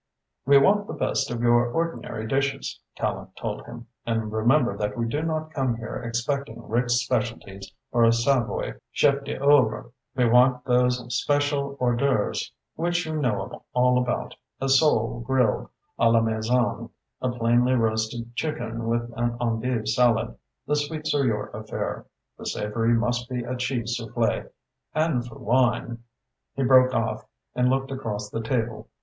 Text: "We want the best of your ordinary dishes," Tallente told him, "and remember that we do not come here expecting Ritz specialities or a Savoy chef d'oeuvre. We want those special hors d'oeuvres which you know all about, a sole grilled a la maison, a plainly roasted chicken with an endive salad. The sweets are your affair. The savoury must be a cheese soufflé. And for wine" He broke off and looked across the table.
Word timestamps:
"We 0.47 0.57
want 0.57 0.87
the 0.87 0.93
best 0.95 1.29
of 1.29 1.41
your 1.43 1.67
ordinary 1.71 2.25
dishes," 2.27 2.79
Tallente 2.97 3.35
told 3.35 3.67
him, 3.67 3.85
"and 4.03 4.31
remember 4.31 4.75
that 4.75 4.97
we 4.97 5.05
do 5.07 5.21
not 5.21 5.51
come 5.53 5.75
here 5.75 5.97
expecting 5.97 6.67
Ritz 6.67 6.95
specialities 6.95 7.71
or 7.91 8.05
a 8.05 8.11
Savoy 8.11 8.73
chef 8.91 9.23
d'oeuvre. 9.23 9.91
We 10.15 10.27
want 10.27 10.65
those 10.65 10.97
special 11.15 11.77
hors 11.79 11.97
d'oeuvres 11.99 12.51
which 12.73 13.05
you 13.05 13.15
know 13.15 13.61
all 13.73 13.99
about, 14.01 14.33
a 14.59 14.69
sole 14.69 15.19
grilled 15.19 15.69
a 15.99 16.09
la 16.09 16.19
maison, 16.21 16.89
a 17.21 17.29
plainly 17.29 17.73
roasted 17.73 18.35
chicken 18.35 18.87
with 18.87 19.07
an 19.15 19.37
endive 19.39 19.87
salad. 19.87 20.35
The 20.65 20.77
sweets 20.77 21.13
are 21.13 21.25
your 21.27 21.49
affair. 21.49 22.07
The 22.39 22.47
savoury 22.47 22.93
must 22.95 23.29
be 23.29 23.43
a 23.43 23.55
cheese 23.55 24.01
soufflé. 24.01 24.49
And 24.95 25.23
for 25.27 25.35
wine" 25.37 26.01
He 26.55 26.63
broke 26.63 26.91
off 26.91 27.23
and 27.53 27.69
looked 27.69 27.91
across 27.91 28.31
the 28.31 28.41
table. 28.41 28.89